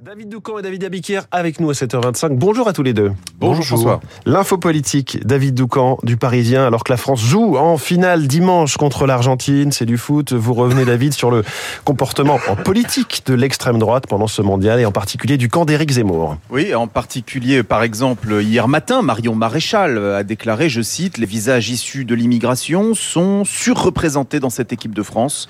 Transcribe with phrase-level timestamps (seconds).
[0.00, 2.36] David Doucan et David Abiquière avec nous à 7h25.
[2.36, 3.10] Bonjour à tous les deux.
[3.40, 4.00] Bonjour, François.
[4.26, 9.06] L'info politique, David Doucan du Parisien, alors que la France joue en finale dimanche contre
[9.06, 10.32] l'Argentine, c'est du foot.
[10.32, 11.42] Vous revenez David sur le
[11.84, 15.90] comportement en politique de l'extrême droite pendant ce mondial et en particulier du camp d'Éric
[15.90, 16.36] Zemmour.
[16.50, 21.70] Oui, en particulier par exemple hier matin, Marion Maréchal a déclaré, je cite, les visages
[21.70, 25.48] issus de l'immigration sont surreprésentés dans cette équipe de France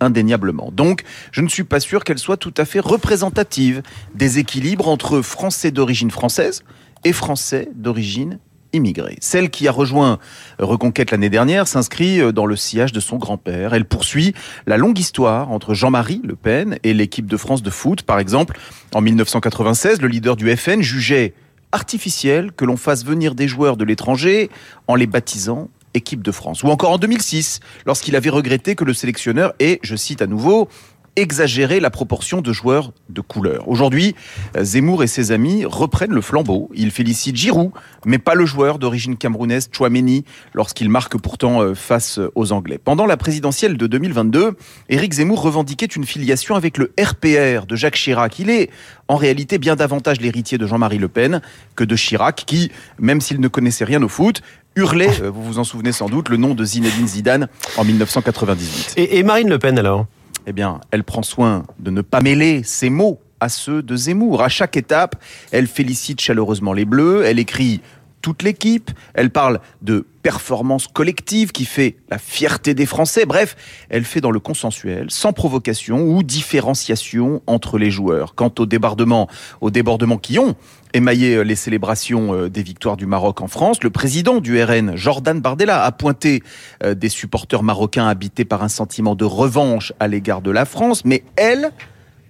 [0.00, 0.70] indéniablement.
[0.72, 3.82] Donc, je ne suis pas sûr qu'elle soit tout à fait représentative
[4.14, 6.62] des équilibres entre Français d'origine française
[7.04, 8.38] et Français d'origine
[8.72, 9.16] immigrée.
[9.20, 10.18] Celle qui a rejoint
[10.58, 13.74] Reconquête l'année dernière s'inscrit dans le sillage de son grand-père.
[13.74, 14.34] Elle poursuit
[14.66, 18.02] la longue histoire entre Jean-Marie Le Pen et l'équipe de France de foot.
[18.02, 18.58] Par exemple,
[18.94, 21.34] en 1996, le leader du FN jugeait
[21.72, 24.50] artificiel que l'on fasse venir des joueurs de l'étranger
[24.88, 26.62] en les baptisant équipe de France.
[26.62, 30.68] Ou encore en 2006, lorsqu'il avait regretté que le sélectionneur ait, je cite à nouveau,
[31.16, 33.68] exagéré la proportion de joueurs de couleur.
[33.68, 34.14] Aujourd'hui,
[34.58, 36.70] Zemmour et ses amis reprennent le flambeau.
[36.74, 37.72] Ils félicitent Giroud,
[38.04, 42.78] mais pas le joueur d'origine camerounaise Chouameni, lorsqu'il marque pourtant face aux Anglais.
[42.82, 44.56] Pendant la présidentielle de 2022,
[44.88, 48.38] Éric Zemmour revendiquait une filiation avec le RPR de Jacques Chirac.
[48.38, 48.70] Il est
[49.08, 51.40] en réalité bien davantage l'héritier de Jean-Marie Le Pen
[51.74, 54.42] que de Chirac, qui, même s'il ne connaissait rien au foot,
[54.76, 58.94] hurlait, vous vous en souvenez sans doute, le nom de Zinedine Zidane en 1998.
[58.96, 60.06] Et, et Marine Le Pen alors?
[60.46, 64.42] Eh bien, elle prend soin de ne pas mêler ses mots à ceux de Zemmour.
[64.42, 65.16] À chaque étape,
[65.50, 67.80] elle félicite chaleureusement les Bleus, elle écrit
[68.22, 73.24] toute l'équipe, elle parle de performance collective qui fait la fierté des Français.
[73.24, 73.56] Bref,
[73.88, 78.34] elle fait dans le consensuel, sans provocation ou différenciation entre les joueurs.
[78.34, 79.28] Quant aux débordements,
[79.62, 80.56] aux débordements qui ont
[80.92, 85.84] émaillé les célébrations des victoires du Maroc en France, le président du RN, Jordan Bardella,
[85.84, 86.42] a pointé
[86.84, 91.24] des supporters marocains habités par un sentiment de revanche à l'égard de la France, mais
[91.36, 91.70] elle,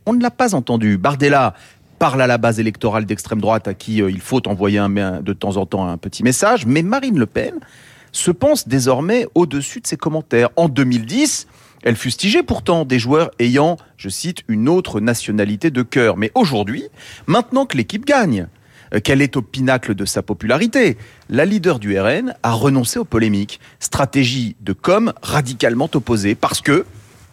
[0.06, 0.98] on ne l'a pas entendu.
[0.98, 1.54] Bardella
[2.00, 5.66] parle à la base électorale d'extrême droite à qui il faut envoyer de temps en
[5.66, 7.52] temps un petit message, mais Marine Le Pen
[8.10, 10.48] se pense désormais au-dessus de ses commentaires.
[10.56, 11.46] En 2010,
[11.82, 16.16] elle fustigeait pourtant des joueurs ayant, je cite, une autre nationalité de cœur.
[16.16, 16.84] Mais aujourd'hui,
[17.26, 18.46] maintenant que l'équipe gagne,
[19.04, 20.96] qu'elle est au pinacle de sa popularité,
[21.28, 23.60] la leader du RN a renoncé aux polémiques.
[23.78, 26.86] Stratégie de com radicalement opposée parce que,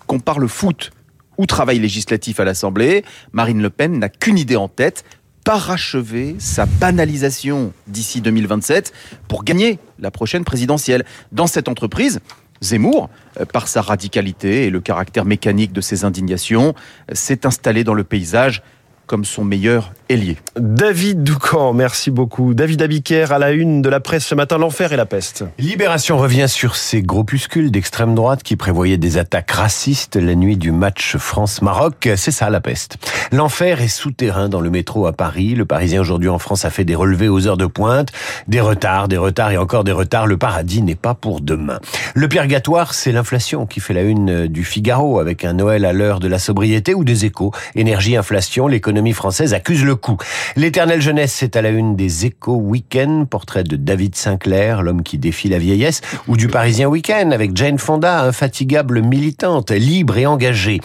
[0.07, 0.91] qu'on parle foot
[1.37, 5.03] ou travail législatif à l'Assemblée, Marine Le Pen n'a qu'une idée en tête,
[5.43, 8.91] parachever sa banalisation d'ici 2027
[9.27, 11.05] pour gagner la prochaine présidentielle.
[11.31, 12.19] Dans cette entreprise,
[12.61, 13.09] Zemmour,
[13.53, 16.73] par sa radicalité et le caractère mécanique de ses indignations,
[17.13, 18.61] s'est installé dans le paysage
[19.07, 20.37] comme son meilleur ailier.
[20.57, 22.53] David Doucan, merci beaucoup.
[22.53, 25.45] David Abiker à la une de la presse ce matin, l'enfer et la peste.
[25.57, 30.71] Libération revient sur ces groupuscules d'extrême droite qui prévoyaient des attaques racistes la nuit du
[30.71, 32.09] match France-Maroc.
[32.17, 32.97] C'est ça la peste.
[33.31, 35.55] L'enfer est souterrain dans le métro à Paris.
[35.55, 38.09] Le Parisien aujourd'hui en France a fait des relevés aux heures de pointe.
[38.47, 40.27] Des retards, des retards et encore des retards.
[40.27, 41.79] Le paradis n'est pas pour demain.
[42.13, 46.19] Le purgatoire, c'est l'inflation qui fait la une du Figaro avec un Noël à l'heure
[46.19, 47.51] de la sobriété ou des échos.
[47.75, 50.17] Énergie, inflation, l'économie française accuse le coup.
[50.55, 55.17] L'éternelle jeunesse, c'est à la une des échos week-end, portrait de David Sinclair, l'homme qui
[55.17, 60.79] défie la vieillesse, ou du Parisien week-end avec Jane Fonda, infatigable militante, libre et engagée.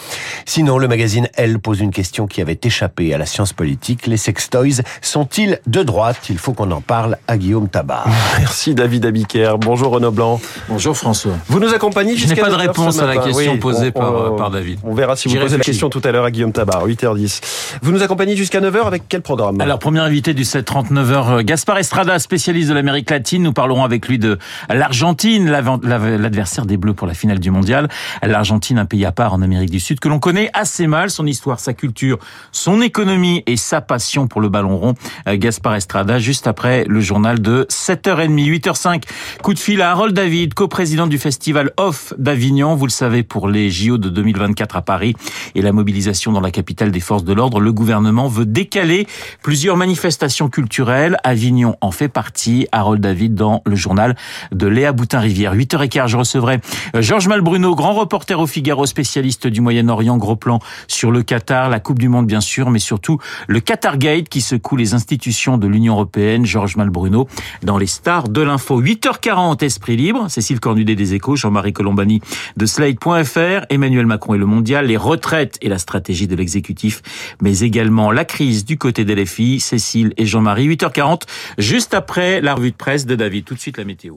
[0.45, 4.07] Sinon, le magazine Elle pose une question qui avait échappé à la science politique.
[4.07, 6.17] Les sextoys sont-ils de droite?
[6.29, 8.07] Il faut qu'on en parle à Guillaume Tabar.
[8.39, 9.55] Merci David Abiker.
[9.59, 10.39] Bonjour Renaud Blanc.
[10.69, 11.33] Bonjour François.
[11.47, 13.99] Vous nous accompagnez jusqu'à Je n'ai pas de réponse à la question oui, posée on,
[13.99, 14.79] par, on, par David.
[14.83, 17.41] On verra si vous posez la question tout à l'heure à Guillaume Tabar, 8h10.
[17.81, 19.61] Vous nous accompagnez jusqu'à 9h avec quel programme?
[19.61, 23.43] Alors, premier invité du 7-39h, Gaspar Estrada, spécialiste de l'Amérique latine.
[23.43, 24.37] Nous parlerons avec lui de
[24.69, 27.87] l'Argentine, l'adversaire des Bleus pour la finale du mondial.
[28.21, 31.09] L'Argentine, un pays à part en Amérique du Sud que l'on connaît assez mal.
[31.09, 32.19] Son histoire, sa culture,
[32.51, 34.93] son économie et sa passion pour le ballon rond.
[35.27, 39.03] Gaspar Estrada, juste après le journal de 7h30, 8h05.
[39.41, 42.75] Coup de fil à Harold David, coprésident du festival Off d'Avignon.
[42.75, 45.15] Vous le savez, pour les JO de 2024 à Paris
[45.55, 47.92] et la mobilisation dans la capitale des forces de l'ordre, le gouvernement
[48.27, 49.07] veut décaler
[49.41, 51.17] plusieurs manifestations culturelles.
[51.23, 52.67] Avignon en fait partie.
[52.71, 54.15] Harold David dans le journal
[54.51, 55.55] de Léa Boutin-Rivière.
[55.55, 56.59] 8h15, je recevrai
[56.99, 61.79] Georges Malbruno, grand reporter au Figaro, spécialiste du Moyen-Orient, gros plan sur le Qatar, la
[61.79, 65.67] Coupe du Monde bien sûr, mais surtout le Qatar Gate qui secoue les institutions de
[65.67, 66.45] l'Union Européenne.
[66.45, 67.27] Georges Malbruno
[67.61, 68.81] dans les stars de l'info.
[68.81, 70.29] 8h40, Esprit Libre.
[70.29, 72.21] Cécile Cornudet des Échos, Jean-Marie Colombani
[72.57, 77.01] de Slate.fr, Emmanuel Macron et le Mondial, les retraites et la stratégie de l'exécutif,
[77.41, 80.67] mais la crise du côté des LFI, Cécile et Jean-Marie.
[80.67, 81.23] 8h40,
[81.57, 83.45] juste après la revue de presse de David.
[83.45, 84.15] Tout de suite la météo.